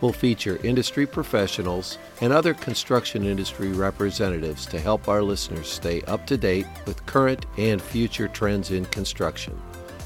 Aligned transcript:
will 0.00 0.12
feature 0.12 0.58
industry 0.62 1.06
professionals 1.06 1.98
and 2.20 2.32
other 2.32 2.54
construction 2.54 3.24
industry 3.24 3.68
representatives 3.68 4.66
to 4.66 4.80
help 4.80 5.08
our 5.08 5.22
listeners 5.22 5.68
stay 5.68 6.02
up 6.02 6.26
to 6.26 6.36
date 6.36 6.66
with 6.86 7.04
current 7.06 7.46
and 7.56 7.80
future 7.80 8.28
trends 8.28 8.70
in 8.70 8.84
construction. 8.86 9.60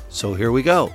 So 0.09 0.35
here 0.35 0.53
we 0.53 0.63
go. 0.63 0.93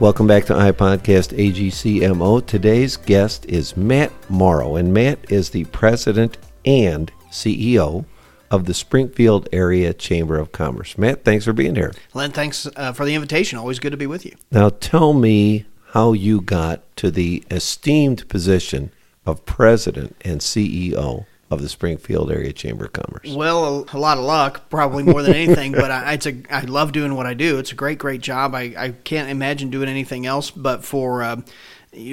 Welcome 0.00 0.26
back 0.26 0.44
to 0.46 0.54
iPodcast 0.54 1.36
AGCMO. 1.38 2.46
Today's 2.46 2.96
guest 2.96 3.46
is 3.46 3.76
Matt 3.76 4.12
Morrow, 4.28 4.76
and 4.76 4.92
Matt 4.92 5.30
is 5.30 5.50
the 5.50 5.64
president 5.66 6.36
and 6.64 7.12
CEO 7.30 8.04
of 8.50 8.64
the 8.64 8.74
Springfield 8.74 9.48
Area 9.52 9.94
Chamber 9.94 10.38
of 10.38 10.52
Commerce. 10.52 10.98
Matt, 10.98 11.24
thanks 11.24 11.44
for 11.44 11.52
being 11.52 11.74
here. 11.74 11.92
Len, 12.12 12.32
thanks 12.32 12.66
uh, 12.76 12.92
for 12.92 13.04
the 13.04 13.14
invitation. 13.14 13.58
Always 13.58 13.78
good 13.78 13.90
to 13.90 13.96
be 13.96 14.06
with 14.06 14.24
you. 14.24 14.34
Now, 14.50 14.70
tell 14.70 15.12
me 15.12 15.64
how 15.94 16.12
you 16.12 16.40
got 16.40 16.82
to 16.96 17.08
the 17.08 17.44
esteemed 17.52 18.28
position 18.28 18.90
of 19.24 19.46
president 19.46 20.16
and 20.22 20.40
CEO 20.40 21.24
of 21.48 21.62
the 21.62 21.68
Springfield 21.68 22.32
Area 22.32 22.52
Chamber 22.52 22.86
of 22.86 22.92
Commerce? 22.92 23.32
Well, 23.32 23.86
a, 23.92 23.96
a 23.96 24.00
lot 24.00 24.18
of 24.18 24.24
luck, 24.24 24.68
probably 24.70 25.04
more 25.04 25.22
than 25.22 25.34
anything. 25.34 25.70
but 25.70 25.92
I, 25.92 26.14
it's 26.14 26.26
a, 26.26 26.34
I 26.50 26.62
love 26.62 26.90
doing 26.90 27.14
what 27.14 27.26
I 27.26 27.34
do. 27.34 27.60
It's 27.60 27.70
a 27.70 27.76
great, 27.76 27.98
great 27.98 28.20
job. 28.20 28.56
I, 28.56 28.74
I 28.76 28.90
can't 29.04 29.30
imagine 29.30 29.70
doing 29.70 29.88
anything 29.88 30.26
else. 30.26 30.50
But 30.50 30.84
for 30.84 31.22
uh, 31.22 31.42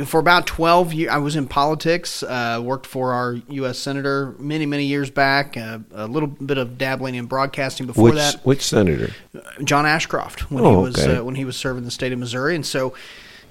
for 0.06 0.20
about 0.20 0.46
12 0.46 0.94
years, 0.94 1.12
I 1.12 1.18
was 1.18 1.36
in 1.36 1.48
politics, 1.48 2.22
uh, 2.22 2.62
worked 2.64 2.86
for 2.86 3.14
our 3.14 3.34
U.S. 3.50 3.80
Senator 3.80 4.36
many, 4.38 4.68
many 4.68 4.86
years 4.86 5.10
back, 5.10 5.58
uh, 5.58 5.80
a 5.92 6.06
little 6.06 6.30
bit 6.30 6.60
of 6.60 6.78
dabbling 6.78 7.16
in 7.16 7.26
broadcasting 7.26 7.88
before 7.88 8.04
which, 8.04 8.14
that. 8.14 8.46
Which 8.46 8.62
senator? 8.62 9.12
John 9.64 9.88
Ashcroft, 9.88 10.52
when 10.52 10.64
oh, 10.64 10.70
he 10.70 10.84
was 10.84 11.00
okay. 11.00 11.18
uh, 11.18 11.24
when 11.24 11.34
he 11.34 11.46
was 11.46 11.58
serving 11.58 11.84
the 11.84 11.90
state 11.90 12.14
of 12.14 12.20
Missouri. 12.20 12.54
And 12.54 12.64
so 12.64 12.94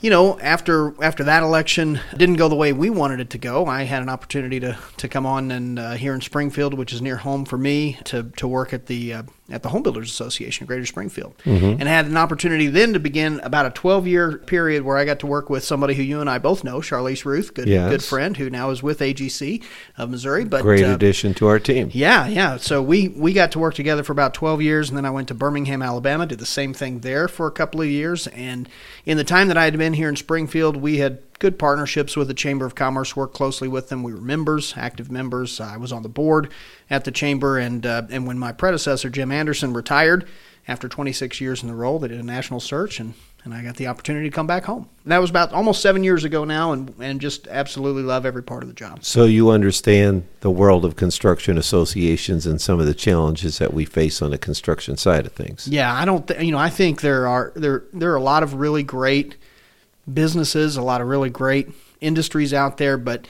you 0.01 0.11
know, 0.11 0.39
after 0.41 0.95
after 1.03 1.25
that 1.25 1.43
election 1.43 2.01
didn't 2.17 2.37
go 2.37 2.49
the 2.49 2.57
way 2.57 2.73
we 2.73 2.91
wanted 2.91 3.21
it 3.21 3.31
to 3.31 3.39
go, 3.39 3.67
I 3.67 3.83
had 3.83 4.03
an 4.03 4.09
opportunity 4.09 4.59
to, 4.61 4.79
to 4.97 5.09
come 5.09 5.27
on 5.27 5.51
and 5.51 5.79
uh, 5.79 5.93
here 5.93 6.15
in 6.15 6.21
Springfield, 6.21 6.75
which 6.75 6.93
is 6.93 7.03
near 7.03 7.17
home 7.17 7.45
for 7.45 7.59
me, 7.59 7.99
to, 8.05 8.25
to 8.37 8.49
work 8.49 8.73
at 8.73 8.87
the 8.87 9.15
uh, 9.15 9.23
at 9.51 9.63
the 9.63 9.69
Home 9.69 9.83
Builders 9.83 10.11
Association 10.11 10.65
of 10.65 10.69
Greater 10.69 10.87
Springfield, 10.87 11.37
mm-hmm. 11.45 11.81
and 11.81 11.83
had 11.83 12.07
an 12.07 12.17
opportunity 12.17 12.69
then 12.69 12.93
to 12.93 13.01
begin 13.01 13.41
about 13.41 13.67
a 13.67 13.71
12 13.71 14.07
year 14.07 14.39
period 14.39 14.83
where 14.83 14.97
I 14.97 15.05
got 15.05 15.21
to 15.21 15.27
work 15.27 15.51
with 15.51 15.65
somebody 15.65 15.95
who 15.95 16.03
you 16.03 16.21
and 16.21 16.31
I 16.31 16.39
both 16.39 16.65
know, 16.65 16.81
Charlize 16.81 17.25
Ruth, 17.25 17.55
good 17.55 17.69
yes. 17.69 17.91
good 17.91 18.03
friend, 18.03 18.37
who 18.37 18.51
now 18.51 18.71
is 18.71 18.83
with 18.83 19.01
AGC 19.01 19.63
of 19.97 20.11
Missouri. 20.11 20.45
But 20.45 20.63
great 20.63 20.85
uh, 20.85 20.95
addition 20.95 21.35
to 21.35 21.47
our 21.47 21.59
team. 21.59 21.91
Yeah, 21.93 22.27
yeah. 22.27 22.57
So 22.57 22.83
we 22.83 23.09
we 23.09 23.33
got 23.33 23.53
to 23.53 23.59
work 23.59 23.75
together 23.75 24.03
for 24.03 24.13
about 24.13 24.35
12 24.35 24.63
years, 24.63 24.89
and 24.89 24.97
then 24.97 25.05
I 25.05 25.11
went 25.11 25.29
to 25.29 25.35
Birmingham, 25.35 25.83
Alabama, 25.83 26.27
did 26.27 26.39
the 26.39 26.47
same 26.47 26.75
thing 26.75 27.01
there 27.01 27.29
for 27.29 27.47
a 27.47 27.53
couple 27.53 27.81
of 27.81 27.89
years, 27.89 28.27
and 28.29 28.69
in 29.05 29.17
the 29.17 29.25
time 29.25 29.49
that 29.49 29.57
I 29.57 29.65
had 29.65 29.77
been 29.79 29.95
here 29.95 30.09
in 30.09 30.17
Springfield, 30.17 30.77
we 30.77 30.99
had 30.99 31.21
good 31.41 31.59
partnerships 31.59 32.17
with 32.17 32.29
the 32.29 32.35
Chamber 32.35 32.67
of 32.67 32.77
Commerce, 32.77 33.17
worked 33.17 33.35
closely 33.35 33.67
with 33.67 33.89
them. 33.89 34.05
We 34.05 34.13
were 34.13 34.21
members, 34.21 34.75
active 34.77 35.11
members. 35.11 35.59
I 35.59 35.79
was 35.79 35.91
on 35.91 36.03
the 36.03 36.09
board 36.09 36.53
at 36.89 37.05
the 37.05 37.11
Chamber, 37.11 37.59
and, 37.59 37.85
uh, 37.85 38.03
and 38.11 38.27
when 38.27 38.39
my 38.39 38.53
predecessor, 38.53 39.11
Jim 39.11 39.33
Anderson, 39.33 39.73
retired 39.73 40.29
after 40.69 40.87
26 40.87 41.41
years 41.41 41.63
in 41.63 41.69
the 41.69 41.75
role, 41.75 41.99
they 41.99 42.09
did 42.09 42.21
a 42.21 42.23
national 42.23 42.61
search, 42.61 43.01
and, 43.01 43.15
and 43.43 43.55
I 43.55 43.63
got 43.63 43.77
the 43.77 43.87
opportunity 43.87 44.29
to 44.29 44.35
come 44.35 44.47
back 44.47 44.65
home. 44.67 44.87
And 45.03 45.13
that 45.13 45.19
was 45.19 45.31
about 45.31 45.51
almost 45.55 45.81
seven 45.81 46.05
years 46.05 46.25
ago 46.25 46.45
now, 46.45 46.73
and, 46.73 46.95
and 47.01 47.23
just 47.23 47.49
absolutely 47.49 48.03
love 48.03 48.27
every 48.27 48.43
part 48.43 48.63
of 48.63 48.69
the 48.69 48.75
job. 48.75 49.03
So 49.03 49.25
you 49.25 49.49
understand 49.49 50.29
the 50.41 50.51
world 50.51 50.85
of 50.85 50.97
construction 50.97 51.57
associations 51.57 52.45
and 52.45 52.61
some 52.61 52.79
of 52.79 52.85
the 52.85 52.93
challenges 52.93 53.57
that 53.61 53.73
we 53.73 53.87
face 53.87 54.21
on 54.21 54.31
the 54.31 54.39
construction 54.39 54.99
side 54.99 55.25
of 55.25 55.33
things. 55.33 55.67
Yeah, 55.67 55.91
I 55.91 56.05
don't, 56.05 56.29
th- 56.29 56.43
you 56.43 56.53
know, 56.53 56.59
I 56.59 56.69
think 56.69 57.01
there 57.01 57.27
are 57.27 57.51
there 57.57 57.85
there 57.95 58.13
are 58.13 58.17
a 58.17 58.23
lot 58.23 58.43
of 58.43 58.53
really 58.55 58.83
great 58.83 59.37
businesses, 60.13 60.77
a 60.77 60.83
lot 60.83 61.01
of 61.01 61.09
really 61.09 61.31
great 61.31 61.69
industries 62.01 62.55
out 62.55 62.77
there, 62.79 62.97
but 62.97 63.27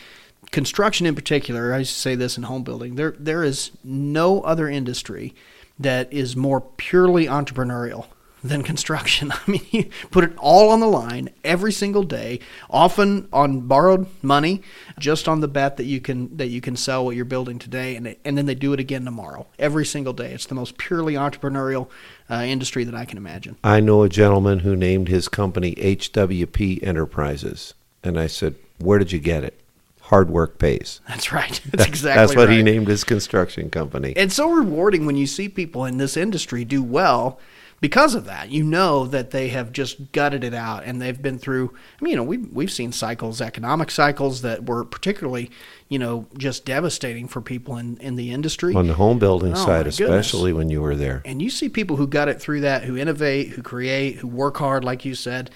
construction 0.51 1.07
in 1.07 1.15
particular, 1.15 1.73
I 1.73 1.79
used 1.79 1.95
to 1.95 2.01
say 2.01 2.15
this 2.15 2.37
in 2.37 2.45
home 2.45 2.63
building, 2.63 2.97
there 2.97 3.15
there 3.19 3.45
is 3.45 3.71
no 3.85 4.41
other 4.43 4.69
industry 4.69 5.35
that 5.79 6.13
is 6.13 6.37
more 6.37 6.61
purely 6.61 7.27
entrepreneurial 7.27 8.07
than 8.43 8.63
construction. 8.63 9.33
I 9.47 9.51
mean, 9.51 9.67
you 9.71 9.91
put 10.11 10.25
it 10.25 10.33
all 10.39 10.71
on 10.71 10.81
the 10.81 10.87
line 10.87 11.31
every 11.45 11.73
single 11.73 12.03
day, 12.03 12.41
often 12.69 13.29
on 13.33 13.61
borrowed 13.63 14.07
money, 14.23 14.63
just 14.99 15.29
on 15.29 15.41
the 15.41 15.49
bet 15.49 15.77
that 15.77 15.85
you 15.85 16.01
can 16.01 16.37
that 16.37 16.49
you 16.49 16.61
can 16.61 16.77
sell 16.77 17.05
what 17.05 17.17
you're 17.17 17.25
building 17.25 17.59
today, 17.59 17.97
and 17.97 18.17
and 18.25 18.39
then 18.39 18.47
they 18.47 18.55
do 18.55 18.73
it 18.73 18.81
again 18.81 19.05
tomorrow, 19.05 19.47
every 19.59 19.87
single 19.87 20.13
day. 20.13 20.33
It's 20.33 20.47
the 20.47 20.55
most 20.55 20.79
purely 20.79 21.15
entrepreneurial 21.15 21.89
uh, 22.31 22.43
industry 22.43 22.85
that 22.85 22.95
I 22.95 23.05
can 23.05 23.19
imagine. 23.19 23.57
I 23.63 23.81
know 23.81 24.03
a 24.03 24.09
gentleman 24.09 24.61
who 24.61 24.77
named 24.77 25.09
his 25.09 25.29
company 25.29 25.75
HWP 25.75 26.83
Enterprises, 26.83 27.75
and 28.03 28.19
I 28.19 28.27
said, 28.27 28.55
"Where 28.79 28.99
did 28.99 29.13
you 29.13 29.19
get 29.19 29.45
it?" 29.45 29.61
Hard 30.03 30.29
work 30.29 30.59
pays. 30.59 31.01
That's 31.09 31.31
right. 31.31 31.61
That's 31.71 31.87
exactly 31.87 32.21
That's 32.21 32.37
what 32.37 32.49
right. 32.49 32.57
he 32.57 32.63
named 32.63 32.89
his 32.89 33.05
construction 33.05 33.71
company. 33.71 34.13
It's 34.17 34.35
so 34.35 34.51
rewarding 34.51 35.07
when 35.07 35.17
you 35.17 35.27
see 35.27 35.49
people 35.49 35.85
in 35.85 35.99
this 35.99 36.17
industry 36.17 36.65
do 36.65 36.83
well 36.83 37.39
because 37.81 38.15
of 38.15 38.27
that. 38.27 38.51
You 38.51 38.63
know 38.63 39.07
that 39.07 39.31
they 39.31 39.49
have 39.49 39.73
just 39.73 40.13
gutted 40.13 40.45
it 40.45 40.55
out 40.55 40.85
and 40.85 41.01
they've 41.01 41.21
been 41.21 41.39
through 41.39 41.75
I 42.01 42.05
mean, 42.05 42.13
you 42.13 42.17
know, 42.17 42.23
we've 42.23 42.53
we've 42.53 42.71
seen 42.71 42.93
cycles, 42.93 43.41
economic 43.41 43.91
cycles 43.91 44.43
that 44.43 44.67
were 44.67 44.85
particularly, 44.85 45.51
you 45.89 45.99
know, 45.99 46.27
just 46.37 46.65
devastating 46.65 47.29
for 47.29 47.41
people 47.41 47.77
in, 47.77 47.97
in 47.99 48.17
the 48.17 48.33
industry. 48.33 48.75
On 48.75 48.87
the 48.87 48.95
home 48.95 49.19
building 49.19 49.53
Oh, 49.53 49.65
side, 49.65 49.87
especially 49.87 50.53
when 50.53 50.69
you 50.71 50.83
were 50.83 50.97
there. 50.97 51.23
And 51.25 51.41
you 51.41 51.51
see 51.51 51.69
people 51.69 51.97
who 51.97 52.07
got 52.07 52.29
it 52.29 52.41
through 52.41 52.61
that, 52.63 52.85
who 52.85 52.97
innovate, 52.97 53.49
who 53.49 53.63
create, 53.63 54.17
who 54.17 54.29
work 54.29 54.59
hard, 54.59 54.85
like 54.85 55.05
you 55.05 55.15
said, 55.15 55.51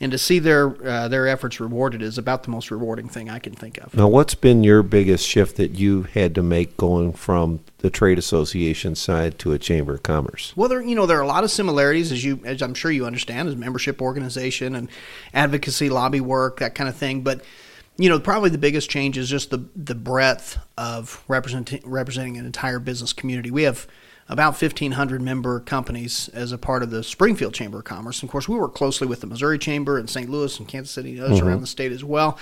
and 0.00 0.12
to 0.12 0.18
see 0.18 0.38
their 0.38 0.76
uh, 0.86 1.08
their 1.08 1.26
efforts 1.26 1.58
rewarded 1.58 2.02
is 2.02 2.18
about 2.18 2.44
the 2.44 2.50
most 2.50 2.70
rewarding 2.70 3.08
thing 3.08 3.28
I 3.28 3.38
can 3.38 3.52
think 3.52 3.78
of. 3.78 3.94
Now, 3.94 4.08
what's 4.08 4.34
been 4.34 4.62
your 4.62 4.82
biggest 4.82 5.26
shift 5.26 5.56
that 5.56 5.72
you 5.72 6.02
had 6.02 6.34
to 6.36 6.42
make 6.42 6.76
going 6.76 7.12
from 7.12 7.60
the 7.78 7.90
trade 7.90 8.18
association 8.18 8.94
side 8.94 9.38
to 9.40 9.52
a 9.52 9.58
chamber 9.58 9.94
of 9.94 10.02
commerce? 10.02 10.52
Well, 10.56 10.68
there 10.68 10.80
you 10.80 10.94
know 10.94 11.06
there 11.06 11.18
are 11.18 11.22
a 11.22 11.26
lot 11.26 11.44
of 11.44 11.50
similarities 11.50 12.12
as 12.12 12.24
you 12.24 12.40
as 12.44 12.62
I'm 12.62 12.74
sure 12.74 12.90
you 12.90 13.06
understand 13.06 13.48
as 13.48 13.56
membership 13.56 14.00
organization 14.00 14.74
and 14.74 14.88
advocacy 15.34 15.88
lobby 15.90 16.20
work 16.20 16.60
that 16.60 16.74
kind 16.74 16.88
of 16.88 16.96
thing, 16.96 17.22
but 17.22 17.42
you 17.96 18.08
know 18.08 18.20
probably 18.20 18.50
the 18.50 18.58
biggest 18.58 18.88
change 18.88 19.18
is 19.18 19.28
just 19.28 19.50
the 19.50 19.64
the 19.74 19.96
breadth 19.96 20.58
of 20.76 21.24
representing 21.26 21.82
representing 21.84 22.36
an 22.36 22.46
entire 22.46 22.78
business 22.78 23.12
community. 23.12 23.50
We 23.50 23.64
have 23.64 23.86
about 24.28 24.60
1,500 24.60 25.22
member 25.22 25.60
companies 25.60 26.28
as 26.30 26.52
a 26.52 26.58
part 26.58 26.82
of 26.82 26.90
the 26.90 27.02
Springfield 27.02 27.54
Chamber 27.54 27.78
of 27.78 27.84
Commerce. 27.84 28.20
And 28.20 28.28
of 28.28 28.32
course, 28.32 28.48
we 28.48 28.58
work 28.58 28.74
closely 28.74 29.06
with 29.06 29.20
the 29.20 29.26
Missouri 29.26 29.58
Chamber 29.58 29.98
and 29.98 30.08
St. 30.08 30.28
Louis 30.28 30.58
and 30.58 30.68
Kansas 30.68 30.92
City 30.92 31.12
and 31.12 31.20
others 31.20 31.40
around 31.40 31.60
the 31.60 31.66
state 31.66 31.92
as 31.92 32.04
well. 32.04 32.38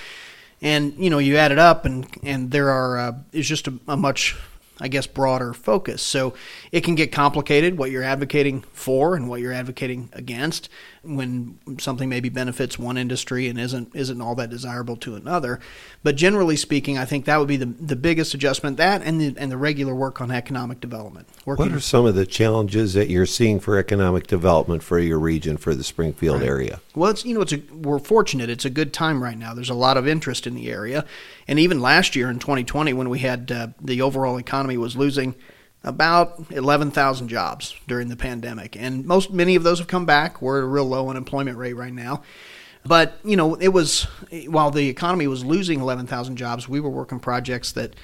And 0.61 0.95
you 0.99 1.11
know, 1.11 1.19
you 1.19 1.37
add 1.37 1.53
it 1.53 1.59
up, 1.59 1.85
and 1.85 2.07
and 2.23 2.51
there 2.51 2.71
are 2.71 2.99
uh, 2.99 3.13
is 3.33 3.47
just 3.47 3.69
a, 3.69 3.75
a 3.87 3.97
much 3.97 4.35
I 4.79 4.89
guess, 4.89 5.07
broader 5.07 5.55
focus. 5.55 6.03
So 6.03 6.35
it 6.71 6.83
can 6.83 6.97
get 6.97 7.11
complicated 7.11 7.79
what 7.79 7.91
you're 7.91 8.03
advocating 8.03 8.61
for 8.73 9.17
and 9.17 9.29
what 9.29 9.41
you're 9.41 9.53
advocating 9.53 10.11
against 10.13 10.69
when 11.06 11.59
something 11.78 12.09
maybe 12.09 12.28
benefits 12.28 12.78
one 12.78 12.97
industry 12.97 13.49
and 13.49 13.59
isn't 13.59 13.94
isn't 13.94 14.21
all 14.21 14.34
that 14.34 14.50
desirable 14.50 14.97
to 14.97 15.15
another. 15.15 15.61
But 16.03 16.17
generally 16.17 16.57
speaking, 16.57 16.98
I 16.98 17.04
think 17.04 17.25
that 17.27 17.39
would 17.39 17.48
be 17.48 17.57
the 17.57 17.66
the 17.66 17.97
biggest 17.97 18.34
adjustment. 18.34 18.77
That 18.77 19.03
and 19.03 19.21
the 19.21 19.34
and 19.39 19.51
the 19.51 19.57
regular 19.57 19.95
work 19.95 20.21
on 20.21 20.31
economic 20.31 20.81
development. 20.81 21.28
What 21.45 21.72
are 21.72 21.81
some 21.81 22.07
of 22.07 22.15
the 22.15 22.27
challenges 22.27 22.95
that 22.95 23.09
you're 23.09 23.27
seeing 23.27 23.60
for 23.60 23.78
economic 23.78 24.27
development 24.27 24.83
for 24.83 24.98
your 24.98 25.19
region, 25.19 25.57
for 25.57 25.75
the 25.75 25.84
Springfield 25.84 26.41
Right. 26.41 26.48
area? 26.48 26.81
Well, 26.95 27.10
it's 27.10 27.25
you 27.25 27.34
know 27.34 27.41
it's 27.42 27.53
a 27.53 27.63
we're 27.72 27.98
fortunate. 27.98 28.51
It's 28.51 28.65
a 28.65 28.71
good 28.71 28.92
time 28.92 29.22
right 29.22 29.39
now. 29.39 29.54
There's 29.54 29.71
a 29.71 29.75
lot 29.75 29.97
of 29.97 30.09
interest 30.09 30.47
in 30.47 30.54
the 30.54 30.71
area, 30.71 31.04
and 31.47 31.59
even 31.59 31.81
last 31.81 32.16
year 32.16 32.28
in 32.31 32.39
2020, 32.39 32.92
when 32.92 33.09
we 33.09 33.21
had 33.21 33.53
uh, 33.53 33.69
the 33.81 34.03
overall 34.03 34.39
economy 34.39 34.77
was 34.77 34.97
losing 34.97 35.34
about 35.86 36.44
11,000 36.50 37.28
jobs 37.28 37.74
during 37.86 38.09
the 38.09 38.16
pandemic, 38.16 38.77
and 38.77 39.06
most 39.06 39.33
many 39.33 39.54
of 39.54 39.62
those 39.62 39.78
have 39.78 39.88
come 39.88 40.04
back. 40.04 40.42
We're 40.42 40.59
at 40.59 40.65
a 40.65 40.66
real 40.66 40.84
low 40.84 41.09
unemployment 41.09 41.56
rate 41.56 41.74
right 41.74 41.94
now. 41.94 42.22
But 42.84 43.18
you 43.24 43.36
know, 43.36 43.54
it 43.54 43.68
was 43.68 44.04
while 44.48 44.71
the 44.71 44.88
economy 44.88 45.27
was 45.27 45.44
losing 45.44 45.80
11,000 45.80 46.36
jobs, 46.36 46.68
we 46.68 46.80
were 46.80 46.91
working 46.91 47.21
projects 47.21 47.72
that 47.72 47.94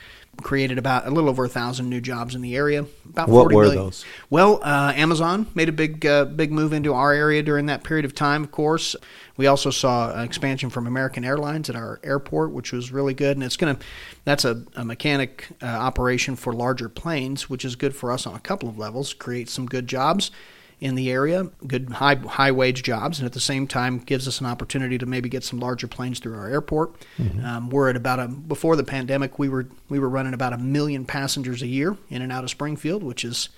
created 0.41 0.79
about 0.79 1.07
a 1.07 1.11
little 1.11 1.29
over 1.29 1.45
a 1.45 1.49
thousand 1.49 1.89
new 1.91 2.01
jobs 2.01 2.35
in 2.35 2.41
the 2.41 2.57
area. 2.57 2.87
About 3.09 3.29
What 3.29 3.43
40 3.43 3.55
were 3.55 3.63
million. 3.65 3.83
those? 3.85 4.05
Well, 4.31 4.61
uh, 4.63 4.93
Amazon 4.97 5.47
made 5.55 5.69
a 5.69 5.73
big 5.73 6.05
uh, 6.07 6.25
big 6.25 6.51
move 6.51 6.73
into 6.73 6.95
our 6.95 7.13
area 7.13 7.43
during 7.43 7.67
that 7.67 7.85
period 7.85 8.05
of 8.05 8.15
time. 8.15 8.43
Of 8.43 8.51
course, 8.51 8.97
we 9.37 9.47
also 9.47 9.71
saw 9.71 10.13
an 10.15 10.25
expansion 10.25 10.71
from 10.71 10.87
American 10.87 11.25
Airlines 11.25 11.69
at 11.69 11.77
our 11.77 12.01
airport, 12.03 12.53
which 12.53 12.73
was 12.73 12.91
really 12.91 13.15
good. 13.15 13.37
And 13.37 13.45
it's 13.45 13.57
gonna 13.57 13.79
that's 14.25 14.45
a, 14.45 14.65
a 14.75 14.85
mechanic 14.85 15.49
uh, 15.63 15.67
operation 15.67 16.37
for 16.37 16.53
larger 16.53 16.89
planes, 16.89 17.51
which 17.51 17.65
is 17.65 17.77
good 17.77 17.95
for 17.95 18.11
us 18.11 18.27
on 18.27 18.35
a 18.35 18.41
couple 18.41 18.69
of 18.69 18.79
levels. 18.79 19.13
Creates 19.13 19.53
some 19.53 19.67
good 19.67 19.87
jobs. 19.87 20.31
In 20.83 20.97
the 20.97 21.13
area, 21.13 21.45
good 21.65 21.91
high 21.91 22.17
high 22.17 22.51
wage 22.51 22.83
jobs, 22.83 23.21
and 23.21 23.27
at 23.27 23.33
the 23.33 23.41
same 23.41 23.69
time 23.69 23.99
gives 23.99 24.27
us 24.27 24.41
an 24.41 24.47
opportunity 24.47 24.99
to 24.99 25.07
maybe 25.07 25.29
get 25.29 25.45
some 25.45 25.61
larger 25.61 25.87
planes 25.87 26.19
through 26.19 26.35
our 26.35 26.49
airport. 26.49 26.95
Mm-hmm. 27.19 27.45
Um, 27.45 27.71
we're 27.71 27.89
at 27.89 27.95
about 27.95 28.19
a 28.19 28.27
before 28.27 28.75
the 28.75 28.83
pandemic, 28.83 29.39
we 29.39 29.49
were 29.49 29.69
we 29.89 30.01
were 30.01 30.09
running 30.09 30.35
about 30.35 30.53
a 30.53 30.59
million 30.59 31.05
passengers 31.05 31.63
a 31.63 31.69
year 31.69 31.97
in 32.11 32.21
and 32.21 32.33
out 32.33 32.43
of 32.43 32.51
Springfield, 32.51 33.05
which 33.05 33.25
is 33.25 33.49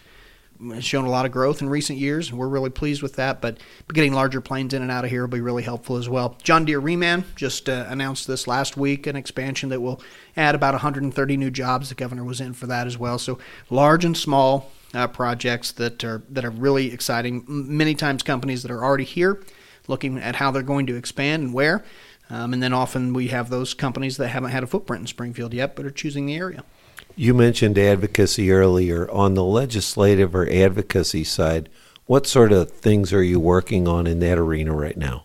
has 0.70 0.84
shown 0.84 1.06
a 1.06 1.10
lot 1.10 1.24
of 1.24 1.32
growth 1.32 1.62
in 1.62 1.70
recent 1.70 1.98
years, 1.98 2.28
and 2.28 2.38
we're 2.38 2.46
really 2.46 2.68
pleased 2.68 3.02
with 3.02 3.16
that. 3.16 3.40
But 3.40 3.56
getting 3.90 4.12
larger 4.12 4.42
planes 4.42 4.74
in 4.74 4.82
and 4.82 4.90
out 4.90 5.04
of 5.04 5.10
here 5.10 5.22
will 5.22 5.28
be 5.28 5.40
really 5.40 5.62
helpful 5.62 5.96
as 5.96 6.10
well. 6.10 6.36
John 6.42 6.66
Deere 6.66 6.80
Reman 6.80 7.24
just 7.36 7.70
uh, 7.70 7.86
announced 7.88 8.26
this 8.26 8.46
last 8.46 8.76
week 8.76 9.06
an 9.06 9.16
expansion 9.16 9.70
that 9.70 9.80
will 9.80 10.02
add 10.36 10.54
about 10.54 10.74
130 10.74 11.36
new 11.38 11.50
jobs. 11.50 11.88
The 11.88 11.94
governor 11.94 12.22
was 12.22 12.42
in 12.42 12.52
for 12.52 12.66
that 12.66 12.86
as 12.86 12.98
well. 12.98 13.18
So 13.18 13.38
large 13.70 14.04
and 14.04 14.14
small 14.14 14.70
uh, 14.94 15.08
projects 15.08 15.72
that 15.72 16.04
are 16.04 16.22
that 16.30 16.44
are 16.44 16.50
really 16.50 16.92
exciting. 16.92 17.44
Many 17.46 17.94
times 17.94 18.22
companies 18.22 18.62
that 18.62 18.70
are 18.70 18.82
already 18.82 19.04
here, 19.04 19.42
looking 19.88 20.18
at 20.18 20.36
how 20.36 20.50
they're 20.50 20.62
going 20.62 20.86
to 20.86 20.96
expand 20.96 21.42
and 21.42 21.52
where. 21.54 21.84
Um, 22.30 22.54
and 22.54 22.62
then 22.62 22.72
often 22.72 23.12
we 23.12 23.28
have 23.28 23.50
those 23.50 23.74
companies 23.74 24.16
that 24.16 24.28
haven't 24.28 24.50
had 24.50 24.62
a 24.62 24.66
footprint 24.66 25.02
in 25.02 25.06
Springfield 25.06 25.52
yet, 25.52 25.76
but 25.76 25.84
are 25.84 25.90
choosing 25.90 26.24
the 26.24 26.36
area. 26.36 26.64
You 27.16 27.34
mentioned 27.34 27.78
advocacy 27.78 28.50
earlier. 28.50 29.10
On 29.10 29.34
the 29.34 29.44
legislative 29.44 30.34
or 30.34 30.48
advocacy 30.50 31.22
side, 31.24 31.68
what 32.06 32.26
sort 32.26 32.50
of 32.50 32.70
things 32.70 33.12
are 33.12 33.22
you 33.22 33.38
working 33.38 33.86
on 33.86 34.06
in 34.06 34.20
that 34.20 34.38
arena 34.38 34.74
right 34.74 34.96
now? 34.96 35.24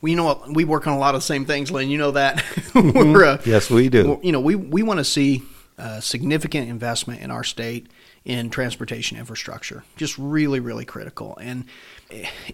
Well, 0.00 0.10
you 0.10 0.16
know 0.16 0.24
what? 0.24 0.54
We 0.54 0.64
work 0.64 0.86
on 0.86 0.92
a 0.92 0.98
lot 0.98 1.14
of 1.14 1.22
the 1.22 1.26
same 1.26 1.44
things, 1.44 1.70
Len. 1.70 1.88
You 1.88 1.98
know 1.98 2.12
that. 2.12 2.44
Mm-hmm. 2.78 3.16
uh, 3.16 3.38
yes, 3.44 3.70
we 3.70 3.88
do. 3.88 4.20
You 4.22 4.30
know, 4.30 4.38
we, 4.38 4.54
we 4.54 4.84
want 4.84 4.98
to 4.98 5.04
see 5.04 5.42
uh, 5.78 5.98
significant 5.98 6.68
investment 6.68 7.22
in 7.22 7.32
our 7.32 7.42
state 7.42 7.88
in 8.24 8.50
transportation 8.50 9.16
infrastructure. 9.18 9.84
Just 9.96 10.18
really, 10.18 10.60
really 10.60 10.84
critical. 10.84 11.36
And 11.40 11.64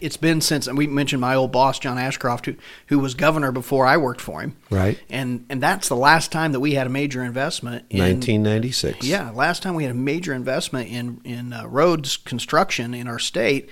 it's 0.01 0.17
been 0.17 0.41
since 0.41 0.67
and 0.67 0.77
we 0.77 0.87
mentioned 0.87 1.21
my 1.21 1.35
old 1.35 1.53
boss 1.53 1.79
John 1.79 1.99
Ashcroft 1.99 2.47
who 2.47 2.57
who 2.87 2.99
was 2.99 3.15
governor 3.15 3.53
before 3.53 3.87
I 3.87 3.97
worked 3.97 4.21
for 4.21 4.41
him. 4.41 4.57
Right. 4.71 4.99
And 5.09 5.47
and 5.49 5.63
that's 5.63 5.89
the 5.89 5.97
last 5.97 6.33
time 6.33 6.53
that 6.53 6.61
we 6.61 6.75
had 6.75 6.87
a 6.87 6.91
major 6.91 7.23
investment 7.23 7.87
in 7.91 8.01
1996. 8.01 9.07
Yeah, 9.07 9.31
last 9.31 9.63
time 9.63 9.75
we 9.75 9.85
had 9.85 9.93
a 9.93 9.99
major 9.99 10.35
investment 10.35 10.91
in 10.91 11.21
in 11.25 11.53
uh, 11.53 11.67
roads 11.67 12.17
construction 12.17 12.95
in 12.95 13.07
our 13.07 13.19
state. 13.19 13.71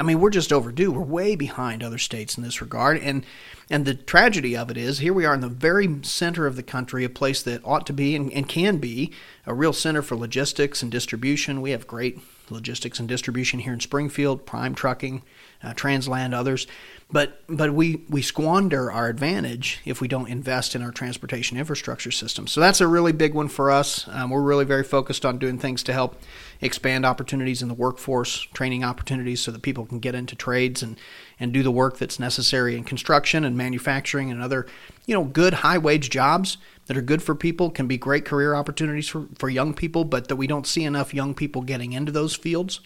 I 0.00 0.02
mean, 0.02 0.18
we're 0.18 0.30
just 0.30 0.50
overdue. 0.50 0.90
We're 0.90 1.02
way 1.02 1.36
behind 1.36 1.82
other 1.82 1.98
states 1.98 2.38
in 2.38 2.42
this 2.42 2.62
regard 2.62 2.96
and 2.96 3.24
and 3.72 3.84
the 3.84 3.94
tragedy 3.94 4.56
of 4.56 4.68
it 4.70 4.76
is, 4.76 4.98
here 4.98 5.12
we 5.12 5.24
are 5.24 5.34
in 5.34 5.42
the 5.42 5.48
very 5.48 6.00
center 6.02 6.46
of 6.46 6.56
the 6.56 6.62
country, 6.62 7.04
a 7.04 7.08
place 7.08 7.40
that 7.42 7.60
ought 7.64 7.86
to 7.86 7.92
be 7.92 8.16
and, 8.16 8.32
and 8.32 8.48
can 8.48 8.78
be 8.78 9.12
a 9.46 9.54
real 9.54 9.72
center 9.72 10.02
for 10.02 10.16
logistics 10.16 10.82
and 10.82 10.90
distribution. 10.90 11.60
We 11.60 11.70
have 11.70 11.86
great 11.86 12.18
logistics 12.50 12.98
and 12.98 13.08
distribution 13.08 13.60
here 13.60 13.72
in 13.72 13.78
Springfield, 13.78 14.44
Prime 14.44 14.74
Trucking, 14.74 15.22
uh, 15.62 15.74
Transland, 15.74 16.34
others. 16.34 16.66
But 17.12 17.42
but 17.48 17.74
we 17.74 18.04
we 18.08 18.22
squander 18.22 18.90
our 18.92 19.08
advantage 19.08 19.80
if 19.84 20.00
we 20.00 20.06
don't 20.06 20.28
invest 20.28 20.76
in 20.76 20.82
our 20.82 20.92
transportation 20.92 21.56
infrastructure 21.56 22.12
system. 22.12 22.46
So 22.46 22.60
that's 22.60 22.80
a 22.80 22.86
really 22.86 23.12
big 23.12 23.34
one 23.34 23.48
for 23.48 23.70
us. 23.70 24.06
Um, 24.08 24.30
we're 24.30 24.42
really 24.42 24.64
very 24.64 24.84
focused 24.84 25.26
on 25.26 25.38
doing 25.38 25.58
things 25.58 25.82
to 25.84 25.92
help 25.92 26.20
expand 26.60 27.04
opportunities 27.04 27.62
in 27.62 27.68
the 27.68 27.74
workforce, 27.74 28.42
training 28.54 28.84
opportunities 28.84 29.40
so 29.40 29.50
that 29.50 29.62
people 29.62 29.86
can 29.86 29.98
get 29.98 30.14
into 30.14 30.36
trades 30.36 30.84
and 30.84 31.00
and 31.40 31.52
do 31.52 31.64
the 31.64 31.72
work 31.72 31.98
that's 31.98 32.20
necessary 32.20 32.76
in 32.76 32.84
construction 32.84 33.44
and 33.44 33.56
manufacturing 33.56 34.30
and 34.30 34.40
other 34.40 34.66
you 35.04 35.14
know 35.14 35.24
good 35.24 35.54
high 35.54 35.78
wage 35.78 36.10
jobs 36.10 36.58
that 36.86 36.96
are 36.96 37.02
good 37.02 37.22
for 37.22 37.34
people 37.34 37.70
can 37.70 37.86
be 37.86 37.96
great 37.96 38.24
career 38.24 38.54
opportunities 38.54 39.08
for, 39.08 39.26
for 39.38 39.48
young 39.48 39.74
people, 39.74 40.04
but 40.04 40.26
that 40.26 40.34
we 40.34 40.48
don't 40.48 40.66
see 40.66 40.82
enough 40.82 41.14
young 41.14 41.34
people 41.34 41.62
getting 41.62 41.92
into 41.92 42.10
those 42.10 42.34
fields. 42.34 42.80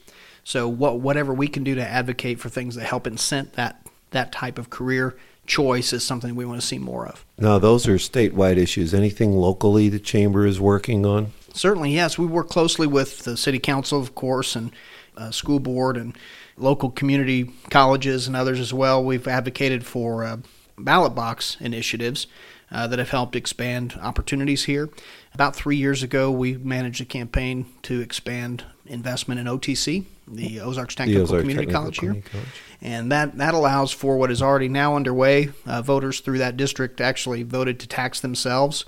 So 0.45 0.69
what 0.69 1.01
whatever 1.01 1.35
we 1.35 1.49
can 1.49 1.65
do 1.65 1.75
to 1.75 1.87
advocate 1.87 2.39
for 2.39 2.49
things 2.49 2.77
that 2.77 2.85
help 2.85 3.05
incent 3.05 3.53
that 3.53 3.85
that 4.11 4.31
type 4.31 4.59
of 4.59 4.71
career 4.71 5.17
choice 5.47 5.93
is 5.93 6.05
something 6.05 6.35
we 6.35 6.45
want 6.45 6.61
to 6.61 6.67
see 6.67 6.79
more 6.79 7.07
of. 7.07 7.25
Now, 7.39 7.59
those 7.59 7.87
are 7.87 7.97
statewide 7.97 8.57
issues. 8.57 8.95
Anything 8.95 9.33
locally 9.33 9.89
the 9.89 9.99
chamber 9.99 10.47
is 10.47 10.61
working 10.61 11.05
on? 11.05 11.33
Certainly, 11.53 11.93
yes. 11.93 12.19
We 12.19 12.27
work 12.27 12.49
closely 12.49 12.87
with 12.87 13.21
the 13.21 13.37
city 13.37 13.59
council, 13.59 14.01
of 14.01 14.15
course, 14.15 14.57
and 14.57 14.73
uh, 15.17 15.31
school 15.31 15.59
board 15.59 15.97
and 15.97 16.17
local 16.57 16.91
community 16.91 17.51
colleges 17.71 18.27
and 18.27 18.37
others 18.37 18.61
as 18.61 18.73
well. 18.73 19.05
We've 19.05 19.27
advocated 19.27 19.85
for 19.85 20.25
uh, 20.25 20.39
ballot 20.79 21.15
box 21.15 21.57
initiatives 21.61 22.27
uh, 22.75 22.89
that 22.89 22.99
have 22.99 23.11
helped 23.11 23.37
expand 23.37 23.99
opportunities 24.03 24.65
here. 24.65 24.91
About 25.33 25.55
three 25.55 25.77
years 25.77 26.03
ago, 26.03 26.31
we 26.31 26.57
managed 26.57 27.01
a 27.01 27.05
campaign 27.05 27.67
to 27.83 28.01
expand 28.01 28.65
investment 28.87 29.41
in 29.41 29.47
OTC, 29.47 30.05
the 30.27 30.61
Ozarks 30.61 30.95
Technical 30.95 31.21
the 31.21 31.25
Ozark 31.25 31.41
Community 31.43 31.67
Technical 31.67 31.81
College 31.81 31.99
here. 32.01 32.23
College. 32.31 32.47
And 32.83 33.13
that, 33.13 33.39
that 33.39 33.55
allows 33.55 33.93
for 33.93 34.19
what 34.19 34.31
is 34.31 34.43
already 34.43 34.69
now 34.69 34.97
underway. 34.97 35.51
Uh, 35.65 35.83
voters 35.83 36.21
through 36.21 36.39
that 36.39 36.57
district 36.57 37.01
actually 37.01 37.45
voted 37.45 37.79
to 37.81 37.87
tax 37.87 38.21
themselves 38.21 38.85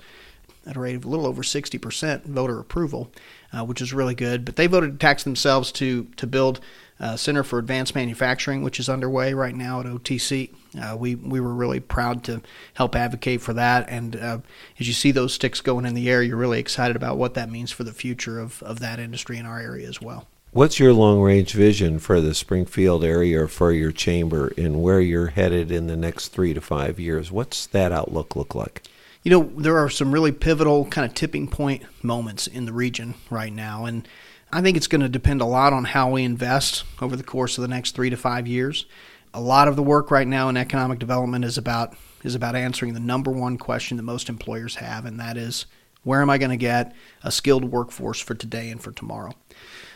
at 0.67 0.75
a 0.75 0.79
rate 0.79 0.95
of 0.95 1.05
a 1.05 1.07
little 1.07 1.25
over 1.25 1.41
60% 1.41 2.25
voter 2.25 2.59
approval, 2.59 3.09
uh, 3.53 3.63
which 3.63 3.81
is 3.81 3.93
really 3.93 4.15
good. 4.15 4.43
But 4.43 4.57
they 4.57 4.67
voted 4.67 4.91
to 4.91 4.97
tax 4.97 5.23
themselves 5.23 5.71
to, 5.73 6.03
to 6.17 6.27
build 6.27 6.59
uh, 6.99 7.15
Center 7.15 7.43
for 7.43 7.59
Advanced 7.59 7.95
Manufacturing, 7.95 8.63
which 8.63 8.79
is 8.79 8.89
underway 8.89 9.33
right 9.33 9.55
now 9.55 9.79
at 9.79 9.85
OTC. 9.85 10.53
Uh, 10.79 10.95
we 10.97 11.15
we 11.15 11.39
were 11.39 11.53
really 11.53 11.79
proud 11.79 12.23
to 12.25 12.41
help 12.73 12.95
advocate 12.95 13.41
for 13.41 13.53
that, 13.53 13.87
and 13.89 14.15
uh, 14.15 14.39
as 14.79 14.87
you 14.87 14.93
see 14.93 15.11
those 15.11 15.33
sticks 15.33 15.61
going 15.61 15.85
in 15.85 15.93
the 15.93 16.09
air, 16.09 16.21
you're 16.21 16.37
really 16.37 16.59
excited 16.59 16.95
about 16.95 17.17
what 17.17 17.33
that 17.35 17.51
means 17.51 17.71
for 17.71 17.83
the 17.83 17.93
future 17.93 18.39
of, 18.39 18.61
of 18.63 18.79
that 18.79 18.99
industry 18.99 19.37
in 19.37 19.45
our 19.45 19.59
area 19.59 19.87
as 19.87 20.01
well. 20.01 20.27
What's 20.51 20.79
your 20.79 20.93
long 20.93 21.21
range 21.21 21.53
vision 21.53 21.99
for 21.99 22.21
the 22.21 22.33
Springfield 22.33 23.03
area 23.03 23.43
or 23.43 23.47
for 23.47 23.71
your 23.71 23.91
chamber 23.91 24.51
and 24.57 24.81
where 24.81 25.01
you're 25.01 25.27
headed 25.27 25.71
in 25.71 25.87
the 25.87 25.97
next 25.97 26.29
three 26.29 26.53
to 26.53 26.61
five 26.61 26.99
years? 26.99 27.31
What's 27.31 27.67
that 27.67 27.91
outlook 27.91 28.35
look 28.35 28.55
like? 28.55 28.81
You 29.23 29.31
know, 29.31 29.51
there 29.57 29.77
are 29.77 29.89
some 29.89 30.11
really 30.11 30.31
pivotal 30.31 30.85
kind 30.85 31.05
of 31.05 31.13
tipping 31.13 31.47
point 31.47 31.83
moments 32.01 32.47
in 32.47 32.65
the 32.65 32.71
region 32.73 33.15
right 33.29 33.51
now, 33.51 33.85
and 33.85 34.07
I 34.51 34.61
think 34.61 34.77
it's 34.77 34.87
going 34.87 35.01
to 35.01 35.09
depend 35.09 35.41
a 35.41 35.45
lot 35.45 35.73
on 35.73 35.83
how 35.83 36.11
we 36.11 36.23
invest 36.23 36.85
over 37.01 37.15
the 37.15 37.23
course 37.23 37.57
of 37.57 37.63
the 37.63 37.67
next 37.67 37.95
three 37.95 38.09
to 38.09 38.17
five 38.17 38.47
years. 38.47 38.85
A 39.33 39.41
lot 39.41 39.67
of 39.67 39.75
the 39.75 39.83
work 39.83 40.09
right 40.09 40.27
now 40.27 40.47
in 40.47 40.55
economic 40.55 40.99
development 40.99 41.43
is 41.43 41.57
about 41.57 41.95
is 42.23 42.33
about 42.33 42.55
answering 42.55 42.93
the 42.93 42.99
number 42.99 43.29
one 43.29 43.57
question 43.57 43.97
that 43.97 44.03
most 44.03 44.29
employers 44.29 44.75
have, 44.75 45.05
and 45.05 45.19
that 45.19 45.37
is 45.37 45.65
where 46.03 46.21
am 46.21 46.29
I 46.29 46.37
going 46.37 46.51
to 46.51 46.57
get 46.57 46.95
a 47.23 47.31
skilled 47.31 47.65
workforce 47.65 48.19
for 48.19 48.33
today 48.33 48.69
and 48.69 48.81
for 48.81 48.91
tomorrow? 48.91 49.33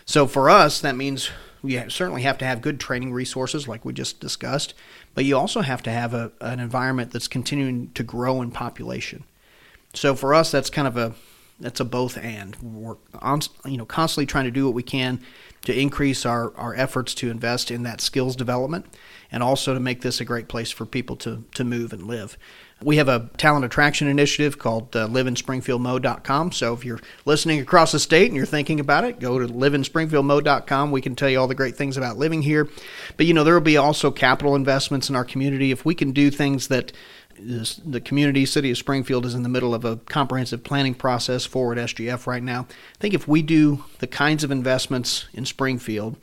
So 0.06 0.28
for 0.28 0.50
us, 0.50 0.82
that 0.82 0.98
means 0.98 1.32
we 1.62 1.78
certainly 1.90 2.24
have 2.24 2.38
to 2.40 2.46
have 2.46 2.62
good 2.62 2.80
training 2.80 3.14
resources, 3.14 3.68
like 3.68 3.86
we 3.86 3.94
just 3.94 4.20
discussed, 4.20 4.74
but 5.16 5.24
you 5.25 5.38
also 5.38 5.62
have 5.62 5.82
to 5.84 5.92
have 5.92 6.14
a, 6.14 6.32
an 6.42 6.60
environment 6.60 7.12
that's 7.12 7.30
continuing 7.30 7.92
to 7.94 8.04
grow 8.04 8.42
in 8.42 8.52
population. 8.52 9.24
So 9.94 10.16
for 10.16 10.34
us, 10.34 10.52
that's 10.52 10.70
kind 10.70 10.88
of 10.88 10.98
a 10.98 11.14
that's 11.62 11.80
a 11.80 11.86
both 11.86 12.18
and. 12.18 12.56
We're 12.62 12.98
on, 13.13 13.41
you 13.65 13.77
know 13.77 13.86
constantly 13.86 14.25
trying 14.25 14.46
to 14.46 14.51
do 14.51 14.65
what 14.65 14.74
we 14.74 14.84
can 14.84 15.22
to 15.63 15.80
increase 15.80 16.25
our, 16.25 16.56
our 16.58 16.75
efforts 16.75 17.13
to 17.15 17.30
invest 17.30 17.70
in 17.70 17.84
that 17.84 18.01
skills 18.01 18.36
development 18.36 18.86
and 19.32 19.44
also 19.44 19.74
to 19.74 19.80
make 19.80 20.01
this 20.01 20.20
a 20.20 20.25
great 20.25 20.48
place 20.48 20.72
for 20.72 20.86
people 20.86 21.15
to, 21.18 21.44
to 21.53 21.63
move 21.63 21.94
and 21.94 22.08
live. 22.08 22.38
We 22.84 22.98
have 22.98 23.08
a 23.08 23.30
talent 23.38 23.63
attraction 23.63 24.08
initiative 24.08 24.58
called 24.58 24.96
uh, 24.96 25.08
liveinspringfieldmo.com. 25.08 26.51
So 26.51 26.74
if 26.74 26.84
you're 26.84 27.00
listening 27.25 27.60
across 27.60 27.91
the 27.91 28.00
state 28.00 28.27
and 28.27 28.36
you're 28.36 28.48
thinking 28.48 28.80
about 28.80 29.03
it, 29.03 29.20
go 29.20 29.38
to 29.38 29.48
liveinspringfieldmo.com. 29.48 30.89
We 30.89 31.01
can 31.01 31.15
tell 31.15 31.30
you 31.30 31.39
all 31.39 31.48
the 31.48 31.53
great 31.53 31.75
things 31.75 31.96
about 31.96 32.18
living 32.18 32.41
here. 32.41 32.68
But 33.18 33.27
you 33.27 33.36
know, 33.36 33.44
there 33.44 33.53
will 33.53 33.62
be 33.62 33.77
also 33.77 34.10
capital 34.10 34.56
investments 34.56 35.10
in 35.10 35.15
our 35.15 35.24
community. 35.24 35.72
If 35.72 35.86
we 35.86 35.94
can 35.94 36.12
do 36.12 36.32
things 36.32 36.70
that 36.70 36.91
the 37.44 38.02
community, 38.02 38.46
city 38.46 38.72
of 38.72 38.78
Springfield, 38.78 39.26
is 39.26 39.36
in 39.36 39.44
the 39.44 39.50
middle 39.50 39.74
of 39.74 39.86
a 39.86 39.98
comprehensive 39.98 40.64
planning 40.64 40.94
process 40.94 41.46
for 41.46 41.72
at 41.72 41.78
SGF 41.78 42.28
right 42.28 42.44
now. 42.44 42.68
I 42.70 42.98
think 43.00 43.14
if 43.14 43.28
we 43.28 43.42
do 43.42 43.84
the 44.00 44.08
kinds 44.08 44.44
of 44.44 44.52
investments 44.52 45.26
in 45.34 45.46
Springfield 45.46 46.18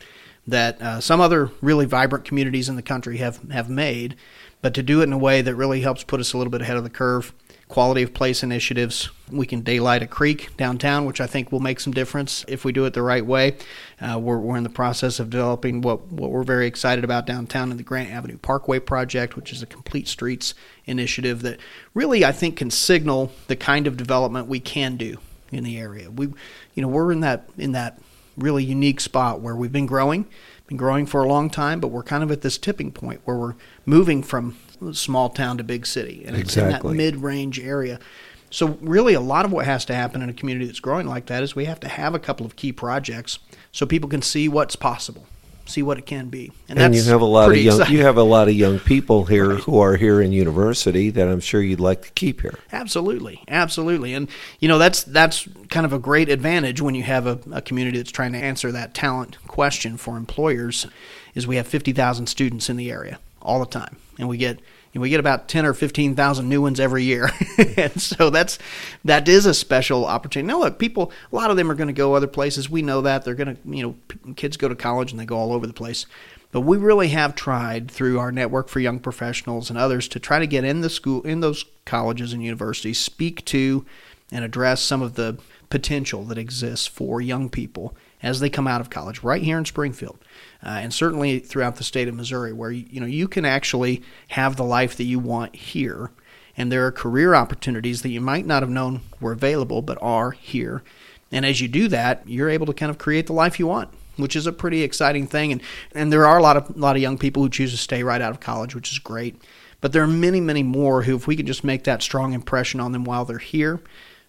that 0.46 0.80
uh, 0.80 1.00
some 1.00 1.20
other 1.20 1.50
really 1.60 1.84
vibrant 1.84 2.24
communities 2.24 2.68
in 2.68 2.76
the 2.76 2.82
country 2.82 3.18
have, 3.18 3.50
have 3.50 3.68
made, 3.68 4.16
but 4.62 4.74
to 4.74 4.82
do 4.82 5.00
it 5.00 5.04
in 5.04 5.12
a 5.12 5.18
way 5.18 5.42
that 5.42 5.54
really 5.54 5.82
helps 5.82 6.04
put 6.04 6.20
us 6.20 6.32
a 6.32 6.38
little 6.38 6.50
bit 6.50 6.62
ahead 6.62 6.76
of 6.76 6.84
the 6.84 6.90
curve 6.90 7.32
quality 7.68 8.02
of 8.02 8.14
place 8.14 8.42
initiatives. 8.42 9.10
We 9.30 9.46
can 9.46 9.60
daylight 9.60 10.02
a 10.02 10.06
creek 10.06 10.56
downtown, 10.56 11.04
which 11.04 11.20
I 11.20 11.26
think 11.26 11.52
will 11.52 11.60
make 11.60 11.80
some 11.80 11.92
difference 11.92 12.44
if 12.48 12.64
we 12.64 12.72
do 12.72 12.86
it 12.86 12.94
the 12.94 13.02
right 13.02 13.24
way. 13.24 13.56
Uh, 14.00 14.18
we're, 14.18 14.38
we're 14.38 14.56
in 14.56 14.62
the 14.62 14.70
process 14.70 15.20
of 15.20 15.28
developing 15.28 15.82
what, 15.82 16.10
what 16.10 16.30
we're 16.30 16.44
very 16.44 16.66
excited 16.66 17.04
about 17.04 17.26
downtown 17.26 17.70
in 17.70 17.76
the 17.76 17.82
Grant 17.82 18.10
Avenue 18.10 18.38
Parkway 18.38 18.78
project, 18.78 19.36
which 19.36 19.52
is 19.52 19.62
a 19.62 19.66
complete 19.66 20.08
streets 20.08 20.54
initiative 20.86 21.42
that 21.42 21.60
really 21.92 22.24
I 22.24 22.32
think 22.32 22.56
can 22.56 22.70
signal 22.70 23.32
the 23.48 23.56
kind 23.56 23.86
of 23.86 23.98
development 23.98 24.48
we 24.48 24.60
can 24.60 24.96
do 24.96 25.18
in 25.52 25.62
the 25.62 25.78
area. 25.78 26.10
We, 26.10 26.28
you 26.74 26.82
know, 26.82 26.88
we're 26.88 27.12
in 27.12 27.20
that 27.20 27.48
in 27.58 27.72
that 27.72 27.98
really 28.36 28.64
unique 28.64 29.00
spot 29.00 29.40
where 29.40 29.56
we've 29.56 29.72
been 29.72 29.86
growing, 29.86 30.26
been 30.68 30.76
growing 30.76 31.06
for 31.06 31.22
a 31.22 31.28
long 31.28 31.50
time, 31.50 31.80
but 31.80 31.88
we're 31.88 32.02
kind 32.02 32.22
of 32.22 32.30
at 32.30 32.40
this 32.42 32.56
tipping 32.56 32.92
point 32.92 33.20
where 33.24 33.36
we're 33.36 33.54
moving 33.84 34.22
from 34.22 34.56
small 34.92 35.28
town 35.28 35.58
to 35.58 35.64
big 35.64 35.86
city, 35.86 36.24
and 36.26 36.36
it's 36.36 36.56
in 36.56 36.68
that 36.68 36.84
mid-range 36.84 37.58
area. 37.60 37.98
So 38.50 38.78
really, 38.80 39.14
a 39.14 39.20
lot 39.20 39.44
of 39.44 39.52
what 39.52 39.66
has 39.66 39.84
to 39.86 39.94
happen 39.94 40.22
in 40.22 40.30
a 40.30 40.32
community 40.32 40.66
that's 40.66 40.80
growing 40.80 41.06
like 41.06 41.26
that 41.26 41.42
is 41.42 41.54
we 41.54 41.66
have 41.66 41.80
to 41.80 41.88
have 41.88 42.14
a 42.14 42.18
couple 42.18 42.46
of 42.46 42.56
key 42.56 42.72
projects 42.72 43.38
so 43.72 43.84
people 43.84 44.08
can 44.08 44.22
see 44.22 44.48
what's 44.48 44.74
possible. 44.76 45.26
see 45.68 45.82
what 45.82 45.98
it 45.98 46.06
can 46.06 46.28
be. 46.28 46.50
And, 46.68 46.78
and 46.78 46.94
you 46.94 47.02
have 47.04 47.20
a 47.20 47.26
lot 47.26 47.50
of 47.50 47.56
young 47.56 47.76
exciting. 47.76 47.96
you 47.96 48.04
have 48.04 48.16
a 48.16 48.22
lot 48.22 48.48
of 48.48 48.54
young 48.54 48.78
people 48.78 49.24
here 49.24 49.50
right. 49.50 49.60
who 49.60 49.78
are 49.78 49.96
here 49.96 50.20
in 50.20 50.32
university 50.32 51.10
that 51.10 51.28
I'm 51.28 51.40
sure 51.40 51.60
you'd 51.60 51.80
like 51.80 52.02
to 52.02 52.10
keep 52.12 52.40
here. 52.40 52.58
Absolutely, 52.72 53.42
absolutely, 53.48 54.14
and 54.14 54.28
you 54.60 54.68
know 54.68 54.78
that's 54.78 55.02
that's 55.04 55.48
kind 55.68 55.86
of 55.86 55.92
a 55.92 55.98
great 55.98 56.28
advantage 56.28 56.80
when 56.80 56.94
you 56.94 57.02
have 57.02 57.26
a, 57.26 57.38
a 57.52 57.62
community 57.62 57.98
that's 57.98 58.10
trying 58.10 58.32
to 58.32 58.38
answer 58.38 58.72
that 58.72 58.94
talent 58.94 59.36
question 59.46 59.96
for 59.96 60.16
employers. 60.16 60.86
Is 61.34 61.46
we 61.46 61.56
have 61.56 61.68
fifty 61.68 61.92
thousand 61.92 62.26
students 62.26 62.68
in 62.68 62.76
the 62.76 62.90
area 62.90 63.18
all 63.40 63.60
the 63.60 63.66
time, 63.66 63.96
and 64.18 64.28
we 64.28 64.36
get 64.36 64.60
and 64.94 65.02
we 65.02 65.10
get 65.10 65.20
about 65.20 65.48
10 65.48 65.66
or 65.66 65.74
15,000 65.74 66.48
new 66.48 66.62
ones 66.62 66.80
every 66.80 67.04
year. 67.04 67.30
and 67.76 68.00
so 68.00 68.30
that's 68.30 68.58
that 69.04 69.28
is 69.28 69.46
a 69.46 69.54
special 69.54 70.04
opportunity. 70.04 70.46
Now 70.46 70.60
look, 70.60 70.78
people 70.78 71.12
a 71.32 71.36
lot 71.36 71.50
of 71.50 71.56
them 71.56 71.70
are 71.70 71.74
going 71.74 71.88
to 71.88 71.94
go 71.94 72.14
other 72.14 72.26
places. 72.26 72.68
We 72.68 72.82
know 72.82 73.00
that. 73.02 73.24
They're 73.24 73.34
going 73.34 73.56
to, 73.56 73.76
you 73.76 73.82
know, 73.82 74.34
kids 74.34 74.56
go 74.56 74.68
to 74.68 74.74
college 74.74 75.10
and 75.10 75.20
they 75.20 75.26
go 75.26 75.36
all 75.36 75.52
over 75.52 75.66
the 75.66 75.72
place. 75.72 76.06
But 76.50 76.62
we 76.62 76.78
really 76.78 77.08
have 77.08 77.34
tried 77.34 77.90
through 77.90 78.18
our 78.18 78.32
network 78.32 78.68
for 78.68 78.80
young 78.80 79.00
professionals 79.00 79.68
and 79.68 79.78
others 79.78 80.08
to 80.08 80.18
try 80.18 80.38
to 80.38 80.46
get 80.46 80.64
in 80.64 80.80
the 80.80 80.88
school 80.88 81.22
in 81.22 81.40
those 81.40 81.64
colleges 81.84 82.32
and 82.32 82.42
universities, 82.42 82.98
speak 82.98 83.44
to 83.46 83.84
and 84.32 84.44
address 84.44 84.82
some 84.82 85.02
of 85.02 85.14
the 85.14 85.38
potential 85.68 86.24
that 86.24 86.38
exists 86.38 86.86
for 86.86 87.20
young 87.20 87.50
people 87.50 87.94
as 88.22 88.40
they 88.40 88.50
come 88.50 88.66
out 88.66 88.80
of 88.80 88.90
college 88.90 89.22
right 89.22 89.42
here 89.42 89.58
in 89.58 89.64
Springfield 89.64 90.18
uh, 90.62 90.70
and 90.70 90.92
certainly 90.92 91.38
throughout 91.38 91.76
the 91.76 91.84
state 91.84 92.08
of 92.08 92.14
Missouri, 92.14 92.52
where 92.52 92.70
you 92.70 93.00
know 93.00 93.06
you 93.06 93.28
can 93.28 93.44
actually 93.44 94.02
have 94.28 94.56
the 94.56 94.64
life 94.64 94.96
that 94.96 95.04
you 95.04 95.18
want 95.18 95.54
here, 95.54 96.10
and 96.56 96.72
there 96.72 96.84
are 96.86 96.92
career 96.92 97.34
opportunities 97.34 98.02
that 98.02 98.10
you 98.10 98.20
might 98.20 98.46
not 98.46 98.62
have 98.62 98.70
known 98.70 99.02
were 99.20 99.32
available, 99.32 99.82
but 99.82 99.98
are 100.02 100.32
here. 100.32 100.82
And 101.30 101.44
as 101.44 101.60
you 101.60 101.68
do 101.68 101.88
that, 101.88 102.22
you're 102.26 102.48
able 102.48 102.66
to 102.66 102.72
kind 102.72 102.90
of 102.90 102.98
create 102.98 103.26
the 103.26 103.34
life 103.34 103.58
you 103.58 103.66
want, 103.66 103.90
which 104.16 104.34
is 104.34 104.46
a 104.46 104.52
pretty 104.52 104.82
exciting 104.82 105.26
thing. 105.26 105.52
And 105.52 105.60
and 105.94 106.12
there 106.12 106.26
are 106.26 106.38
a 106.38 106.42
lot 106.42 106.56
of 106.56 106.70
a 106.70 106.78
lot 106.78 106.96
of 106.96 107.02
young 107.02 107.18
people 107.18 107.42
who 107.42 107.50
choose 107.50 107.70
to 107.70 107.76
stay 107.76 108.02
right 108.02 108.20
out 108.20 108.32
of 108.32 108.40
college, 108.40 108.74
which 108.74 108.90
is 108.90 108.98
great. 108.98 109.40
But 109.80 109.92
there 109.92 110.02
are 110.02 110.08
many, 110.08 110.40
many 110.40 110.64
more 110.64 111.02
who, 111.02 111.14
if 111.14 111.28
we 111.28 111.36
can 111.36 111.46
just 111.46 111.62
make 111.62 111.84
that 111.84 112.02
strong 112.02 112.32
impression 112.32 112.80
on 112.80 112.90
them 112.90 113.04
while 113.04 113.24
they're 113.24 113.38
here, 113.38 113.80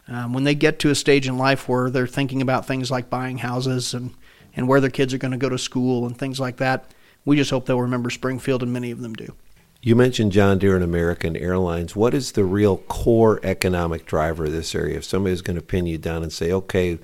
um, 0.09 0.33
when 0.33 0.43
they 0.43 0.55
get 0.55 0.79
to 0.79 0.89
a 0.89 0.95
stage 0.95 1.27
in 1.27 1.37
life 1.37 1.69
where 1.69 1.89
they're 1.89 2.07
thinking 2.07 2.41
about 2.41 2.65
things 2.65 2.89
like 2.89 3.09
buying 3.09 3.37
houses 3.37 3.93
and 3.93 4.13
and 4.55 4.67
where 4.67 4.81
their 4.81 4.89
kids 4.89 5.13
are 5.13 5.17
going 5.19 5.31
to 5.31 5.37
go 5.37 5.49
to 5.49 5.57
school 5.57 6.05
and 6.05 6.17
things 6.17 6.39
like 6.39 6.57
that. 6.57 6.91
We 7.23 7.37
just 7.37 7.51
hope 7.51 7.65
they'll 7.65 7.79
remember 7.79 8.09
Springfield, 8.09 8.63
and 8.63 8.73
many 8.73 8.91
of 8.91 8.99
them 8.99 9.13
do. 9.13 9.35
You 9.81 9.95
mentioned 9.95 10.31
John 10.31 10.57
Deere 10.57 10.75
and 10.75 10.83
American 10.83 11.37
Airlines. 11.37 11.95
What 11.95 12.13
is 12.13 12.33
the 12.33 12.43
real 12.43 12.77
core 12.77 13.39
economic 13.43 14.05
driver 14.05 14.45
of 14.45 14.51
this 14.51 14.75
area? 14.75 14.97
If 14.97 15.05
somebody's 15.05 15.41
going 15.41 15.55
to 15.55 15.61
pin 15.61 15.85
you 15.85 15.97
down 15.97 16.23
and 16.23 16.33
say, 16.33 16.51
okay, 16.51 16.99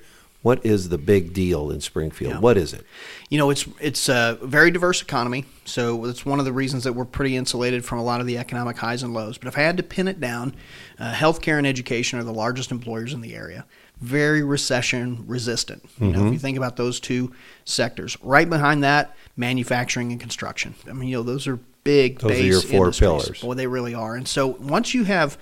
what 0.46 0.64
is 0.64 0.90
the 0.90 0.96
big 0.96 1.32
deal 1.32 1.72
in 1.72 1.80
Springfield? 1.80 2.34
Yeah. 2.34 2.38
What 2.38 2.56
is 2.56 2.72
it? 2.72 2.86
You 3.30 3.38
know, 3.38 3.50
it's 3.50 3.66
it's 3.80 4.08
a 4.08 4.38
very 4.40 4.70
diverse 4.70 5.02
economy, 5.02 5.44
so 5.64 6.04
it's 6.04 6.24
one 6.24 6.38
of 6.38 6.44
the 6.44 6.52
reasons 6.52 6.84
that 6.84 6.92
we're 6.92 7.04
pretty 7.04 7.36
insulated 7.36 7.84
from 7.84 7.98
a 7.98 8.04
lot 8.04 8.20
of 8.20 8.28
the 8.28 8.38
economic 8.38 8.76
highs 8.76 9.02
and 9.02 9.12
lows. 9.12 9.38
But 9.38 9.48
if 9.48 9.58
I 9.58 9.62
had 9.62 9.76
to 9.78 9.82
pin 9.82 10.06
it 10.06 10.20
down, 10.20 10.54
uh, 11.00 11.12
healthcare 11.12 11.58
and 11.58 11.66
education 11.66 12.20
are 12.20 12.22
the 12.22 12.32
largest 12.32 12.70
employers 12.70 13.12
in 13.12 13.22
the 13.22 13.34
area 13.34 13.66
very 14.00 14.42
recession 14.42 15.24
resistant. 15.26 15.82
You 15.82 15.88
mm-hmm. 15.88 16.04
know, 16.04 16.10
if 16.10 16.14
you 16.16 16.30
mm-hmm. 16.32 16.36
think 16.36 16.58
about 16.58 16.76
those 16.76 17.00
two 17.00 17.32
sectors, 17.64 18.16
right 18.22 18.48
behind 18.48 18.84
that, 18.84 19.16
manufacturing 19.38 20.12
and 20.12 20.20
construction. 20.20 20.74
I 20.86 20.92
mean, 20.92 21.08
you 21.08 21.16
know, 21.16 21.22
those 21.22 21.46
are 21.48 21.58
big 21.82 22.18
those 22.18 22.32
are 22.32 22.42
your 22.42 22.60
four 22.60 22.84
industries. 22.84 22.98
pillars. 23.00 23.40
Boy, 23.40 23.54
they 23.54 23.66
really 23.66 23.94
are. 23.94 24.14
And 24.14 24.28
so 24.28 24.48
once 24.48 24.92
you 24.92 25.04
have 25.04 25.38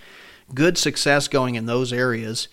good 0.54 0.78
success 0.78 1.26
going 1.26 1.56
in 1.56 1.66
those 1.66 1.92
areas, 1.92 2.48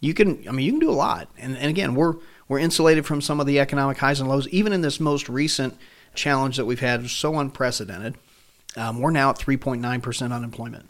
you 0.00 0.14
can. 0.14 0.46
I 0.48 0.52
mean, 0.52 0.66
you 0.66 0.72
can 0.72 0.80
do 0.80 0.90
a 0.90 0.92
lot. 0.92 1.28
And, 1.38 1.56
and 1.56 1.70
again, 1.70 1.94
we're 1.94 2.14
we're 2.48 2.58
insulated 2.58 3.06
from 3.06 3.20
some 3.20 3.40
of 3.40 3.46
the 3.46 3.60
economic 3.60 3.98
highs 3.98 4.20
and 4.20 4.28
lows. 4.28 4.48
Even 4.48 4.72
in 4.72 4.80
this 4.80 5.00
most 5.00 5.28
recent 5.28 5.76
challenge 6.14 6.56
that 6.56 6.64
we've 6.64 6.80
had, 6.80 7.08
so 7.10 7.38
unprecedented. 7.38 8.16
Um, 8.76 9.00
we're 9.00 9.10
now 9.10 9.30
at 9.30 9.38
3.9 9.38 10.02
percent 10.02 10.32
unemployment. 10.32 10.88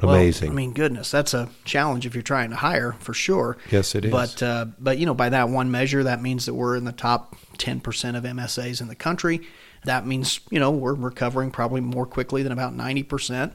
Amazing. 0.00 0.48
Well, 0.48 0.52
I 0.52 0.56
mean, 0.56 0.72
goodness, 0.72 1.10
that's 1.10 1.32
a 1.32 1.48
challenge 1.64 2.04
if 2.04 2.14
you're 2.14 2.22
trying 2.22 2.50
to 2.50 2.56
hire 2.56 2.92
for 3.00 3.14
sure. 3.14 3.56
Yes, 3.70 3.94
it 3.94 4.04
is. 4.04 4.10
But 4.10 4.42
uh, 4.42 4.66
but 4.78 4.98
you 4.98 5.06
know, 5.06 5.14
by 5.14 5.30
that 5.30 5.48
one 5.48 5.70
measure, 5.70 6.04
that 6.04 6.20
means 6.20 6.46
that 6.46 6.54
we're 6.54 6.76
in 6.76 6.84
the 6.84 6.92
top 6.92 7.36
10% 7.56 8.16
of 8.16 8.24
MSAs 8.24 8.80
in 8.80 8.88
the 8.88 8.94
country. 8.94 9.40
That 9.84 10.06
means 10.06 10.40
you 10.50 10.60
know 10.60 10.70
we're 10.70 10.94
recovering 10.94 11.50
probably 11.50 11.80
more 11.80 12.06
quickly 12.06 12.42
than 12.42 12.52
about 12.52 12.76
90%. 12.76 13.52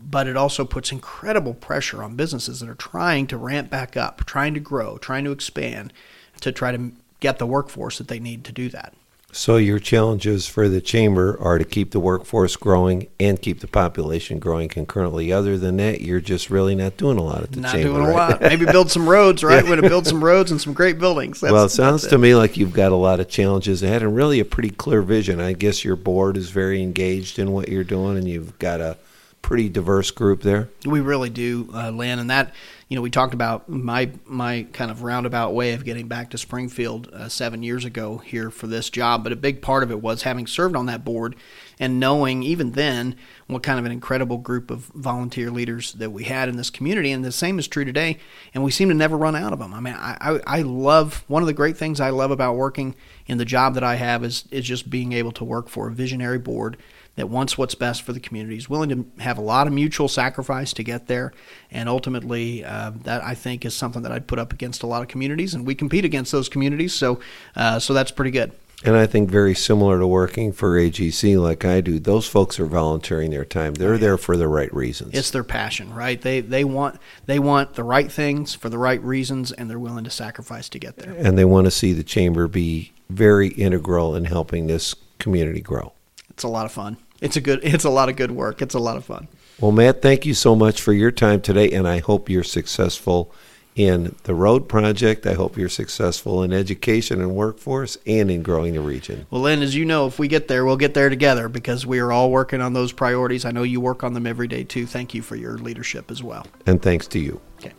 But 0.00 0.26
it 0.26 0.36
also 0.36 0.64
puts 0.64 0.92
incredible 0.92 1.54
pressure 1.54 2.02
on 2.02 2.16
businesses 2.16 2.60
that 2.60 2.68
are 2.68 2.74
trying 2.74 3.26
to 3.28 3.36
ramp 3.36 3.70
back 3.70 3.96
up, 3.96 4.24
trying 4.26 4.54
to 4.54 4.60
grow, 4.60 4.98
trying 4.98 5.24
to 5.24 5.32
expand, 5.32 5.92
to 6.40 6.52
try 6.52 6.72
to 6.72 6.92
get 7.20 7.38
the 7.38 7.46
workforce 7.46 7.98
that 7.98 8.08
they 8.08 8.18
need 8.18 8.44
to 8.44 8.52
do 8.52 8.68
that. 8.68 8.94
So 9.34 9.56
your 9.56 9.80
challenges 9.80 10.46
for 10.46 10.68
the 10.68 10.80
chamber 10.80 11.36
are 11.40 11.58
to 11.58 11.64
keep 11.64 11.90
the 11.90 11.98
workforce 11.98 12.54
growing 12.54 13.08
and 13.18 13.42
keep 13.42 13.58
the 13.58 13.66
population 13.66 14.38
growing 14.38 14.68
concurrently. 14.68 15.32
Other 15.32 15.58
than 15.58 15.78
that, 15.78 16.02
you're 16.02 16.20
just 16.20 16.50
really 16.50 16.76
not 16.76 16.96
doing 16.96 17.18
a 17.18 17.22
lot 17.22 17.42
at 17.42 17.50
the 17.50 17.60
not 17.60 17.72
chamber. 17.72 17.88
Not 17.88 17.94
doing 17.96 18.06
right? 18.06 18.28
a 18.28 18.32
lot. 18.32 18.40
Maybe 18.42 18.64
build 18.64 18.92
some 18.92 19.08
roads, 19.08 19.42
right? 19.42 19.60
We're 19.60 19.70
going 19.70 19.82
to 19.82 19.88
build 19.88 20.06
some 20.06 20.22
roads 20.22 20.52
and 20.52 20.60
some 20.60 20.72
great 20.72 21.00
buildings. 21.00 21.40
That's, 21.40 21.52
well, 21.52 21.64
it 21.64 21.70
sounds 21.70 22.06
to 22.06 22.14
it. 22.14 22.18
me 22.18 22.36
like 22.36 22.56
you've 22.56 22.72
got 22.72 22.92
a 22.92 22.96
lot 22.96 23.18
of 23.18 23.28
challenges 23.28 23.82
ahead 23.82 24.04
and 24.04 24.14
really 24.14 24.38
a 24.38 24.44
pretty 24.44 24.70
clear 24.70 25.02
vision. 25.02 25.40
I 25.40 25.52
guess 25.52 25.84
your 25.84 25.96
board 25.96 26.36
is 26.36 26.50
very 26.50 26.80
engaged 26.80 27.40
in 27.40 27.50
what 27.50 27.68
you're 27.68 27.82
doing, 27.82 28.16
and 28.16 28.28
you've 28.28 28.56
got 28.60 28.80
a 28.80 28.96
pretty 29.44 29.68
diverse 29.68 30.10
group 30.10 30.40
there. 30.40 30.70
We 30.86 31.02
really 31.02 31.28
do, 31.28 31.68
uh, 31.74 31.90
Len, 31.90 32.18
and 32.18 32.30
that 32.30 32.54
you 32.88 32.96
know 32.96 33.02
we 33.02 33.10
talked 33.10 33.34
about 33.34 33.68
my 33.68 34.10
my 34.24 34.66
kind 34.72 34.90
of 34.90 35.02
roundabout 35.02 35.52
way 35.52 35.74
of 35.74 35.84
getting 35.84 36.08
back 36.08 36.30
to 36.30 36.38
Springfield 36.38 37.10
uh, 37.12 37.28
seven 37.28 37.62
years 37.62 37.84
ago 37.84 38.16
here 38.16 38.50
for 38.50 38.66
this 38.66 38.88
job, 38.88 39.22
but 39.22 39.32
a 39.32 39.36
big 39.36 39.60
part 39.60 39.82
of 39.82 39.90
it 39.90 40.00
was 40.00 40.22
having 40.22 40.46
served 40.46 40.74
on 40.74 40.86
that 40.86 41.04
board 41.04 41.36
and 41.78 42.00
knowing 42.00 42.42
even 42.42 42.72
then 42.72 43.16
what 43.46 43.62
kind 43.62 43.78
of 43.78 43.84
an 43.84 43.92
incredible 43.92 44.38
group 44.38 44.70
of 44.70 44.86
volunteer 44.94 45.50
leaders 45.50 45.92
that 45.92 46.10
we 46.10 46.24
had 46.24 46.48
in 46.48 46.56
this 46.56 46.70
community, 46.70 47.12
and 47.12 47.22
the 47.22 47.30
same 47.30 47.58
is 47.58 47.68
true 47.68 47.84
today. 47.84 48.16
And 48.54 48.64
we 48.64 48.70
seem 48.70 48.88
to 48.88 48.94
never 48.94 49.18
run 49.18 49.36
out 49.36 49.52
of 49.52 49.58
them. 49.58 49.74
I 49.74 49.80
mean, 49.80 49.94
I, 49.94 50.16
I, 50.18 50.40
I 50.46 50.62
love 50.62 51.22
one 51.28 51.42
of 51.42 51.46
the 51.46 51.52
great 51.52 51.76
things 51.76 52.00
I 52.00 52.08
love 52.08 52.30
about 52.30 52.56
working 52.56 52.94
in 53.26 53.36
the 53.36 53.44
job 53.44 53.74
that 53.74 53.84
I 53.84 53.96
have 53.96 54.24
is 54.24 54.44
is 54.50 54.64
just 54.64 54.88
being 54.88 55.12
able 55.12 55.32
to 55.32 55.44
work 55.44 55.68
for 55.68 55.88
a 55.88 55.92
visionary 55.92 56.38
board 56.38 56.78
that 57.16 57.28
wants 57.28 57.56
what's 57.56 57.74
best 57.74 58.02
for 58.02 58.12
the 58.12 58.20
community, 58.20 58.56
is 58.56 58.68
willing 58.68 58.88
to 58.88 59.22
have 59.22 59.38
a 59.38 59.42
lot 59.42 59.66
of 59.66 59.72
mutual 59.72 60.08
sacrifice 60.08 60.72
to 60.74 60.82
get 60.82 61.06
there, 61.06 61.32
and 61.70 61.88
ultimately, 61.88 62.64
uh, 62.64 62.92
that 63.02 63.22
I 63.22 63.34
think 63.34 63.64
is 63.64 63.74
something 63.74 64.02
that 64.02 64.12
I'd 64.12 64.26
put 64.26 64.38
up 64.38 64.52
against 64.52 64.82
a 64.82 64.86
lot 64.86 65.02
of 65.02 65.08
communities, 65.08 65.54
and 65.54 65.66
we 65.66 65.74
compete 65.74 66.04
against 66.04 66.32
those 66.32 66.48
communities, 66.48 66.92
so 66.92 67.20
uh, 67.56 67.78
so 67.78 67.94
that's 67.94 68.10
pretty 68.10 68.30
good. 68.30 68.52
And 68.84 68.96
I 68.96 69.06
think 69.06 69.30
very 69.30 69.54
similar 69.54 69.98
to 69.98 70.06
working 70.06 70.52
for 70.52 70.78
AGC 70.78 71.40
like 71.40 71.64
I 71.64 71.80
do, 71.80 71.98
those 71.98 72.26
folks 72.26 72.60
are 72.60 72.66
volunteering 72.66 73.30
their 73.30 73.44
time. 73.44 73.72
They're 73.74 73.96
there 73.96 74.18
for 74.18 74.36
the 74.36 74.46
right 74.46 74.72
reasons. 74.74 75.14
It's 75.14 75.30
their 75.30 75.42
passion, 75.42 75.94
right? 75.94 76.20
They 76.20 76.40
they 76.40 76.64
want 76.64 77.00
they 77.24 77.38
want 77.38 77.74
the 77.74 77.84
right 77.84 78.12
things 78.12 78.54
for 78.54 78.68
the 78.68 78.76
right 78.76 79.02
reasons 79.02 79.52
and 79.52 79.70
they're 79.70 79.78
willing 79.78 80.04
to 80.04 80.10
sacrifice 80.10 80.68
to 80.70 80.78
get 80.78 80.96
there. 80.96 81.14
And 81.16 81.38
they 81.38 81.46
want 81.46 81.66
to 81.66 81.70
see 81.70 81.94
the 81.94 82.02
chamber 82.02 82.46
be 82.46 82.92
very 83.08 83.48
integral 83.48 84.14
in 84.14 84.26
helping 84.26 84.66
this 84.66 84.94
community 85.18 85.62
grow. 85.62 85.92
It's 86.28 86.42
a 86.42 86.48
lot 86.48 86.66
of 86.66 86.72
fun. 86.72 86.98
It's 87.24 87.36
a 87.36 87.40
good. 87.40 87.60
It's 87.64 87.84
a 87.84 87.90
lot 87.90 88.08
of 88.08 88.16
good 88.16 88.30
work. 88.30 88.62
It's 88.62 88.74
a 88.74 88.78
lot 88.78 88.96
of 88.96 89.04
fun. 89.04 89.28
Well, 89.58 89.72
Matt, 89.72 90.02
thank 90.02 90.26
you 90.26 90.34
so 90.34 90.54
much 90.54 90.80
for 90.80 90.92
your 90.92 91.10
time 91.10 91.40
today, 91.40 91.70
and 91.70 91.88
I 91.88 92.00
hope 92.00 92.28
you're 92.28 92.44
successful 92.44 93.32
in 93.74 94.14
the 94.24 94.34
road 94.34 94.68
project. 94.68 95.26
I 95.26 95.32
hope 95.34 95.56
you're 95.56 95.68
successful 95.68 96.42
in 96.42 96.52
education 96.52 97.20
and 97.20 97.34
workforce 97.34 97.96
and 98.06 98.30
in 98.30 98.42
growing 98.42 98.74
the 98.74 98.80
region. 98.80 99.26
Well, 99.30 99.42
Len, 99.42 99.62
as 99.62 99.74
you 99.74 99.84
know, 99.84 100.06
if 100.06 100.18
we 100.18 100.28
get 100.28 100.48
there, 100.48 100.64
we'll 100.64 100.76
get 100.76 100.94
there 100.94 101.08
together 101.08 101.48
because 101.48 101.86
we 101.86 101.98
are 101.98 102.12
all 102.12 102.30
working 102.30 102.60
on 102.60 102.72
those 102.72 102.92
priorities. 102.92 103.44
I 103.44 103.52
know 103.52 103.62
you 103.62 103.80
work 103.80 104.04
on 104.04 104.12
them 104.12 104.26
every 104.26 104.46
day 104.46 104.64
too. 104.64 104.86
Thank 104.86 105.14
you 105.14 105.22
for 105.22 105.36
your 105.36 105.56
leadership 105.58 106.10
as 106.10 106.22
well. 106.22 106.46
And 106.66 106.82
thanks 106.82 107.06
to 107.08 107.18
you. 107.18 107.40
Okay. 107.58 107.72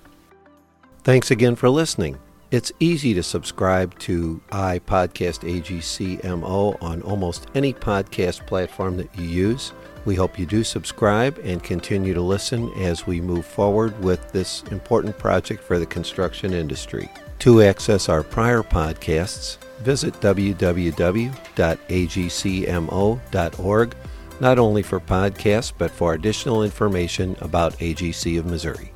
Thanks 1.03 1.29
again 1.29 1.55
for 1.55 1.69
listening. 1.69 2.17
It's 2.51 2.71
easy 2.79 3.15
to 3.15 3.23
subscribe 3.23 3.97
to 3.99 4.39
iPodcast 4.51 5.41
AGCMO 5.61 6.81
on 6.81 7.01
almost 7.01 7.47
any 7.55 7.73
podcast 7.73 8.45
platform 8.45 8.97
that 8.97 9.17
you 9.17 9.25
use. 9.25 9.73
We 10.05 10.13
hope 10.13 10.37
you 10.37 10.45
do 10.45 10.63
subscribe 10.63 11.39
and 11.43 11.63
continue 11.63 12.13
to 12.13 12.21
listen 12.21 12.71
as 12.73 13.07
we 13.07 13.19
move 13.19 13.45
forward 13.45 13.99
with 14.03 14.31
this 14.31 14.61
important 14.69 15.17
project 15.17 15.63
for 15.63 15.79
the 15.79 15.87
construction 15.87 16.53
industry. 16.53 17.09
To 17.39 17.63
access 17.63 18.09
our 18.09 18.21
prior 18.21 18.61
podcasts, 18.61 19.57
visit 19.79 20.13
www.agcmo.org, 20.15 20.75
not 24.39 24.59
only 24.59 24.83
for 24.83 24.99
podcasts, 24.99 25.73
but 25.75 25.89
for 25.91 26.13
additional 26.13 26.63
information 26.63 27.35
about 27.41 27.79
AGC 27.79 28.37
of 28.37 28.45
Missouri. 28.45 28.91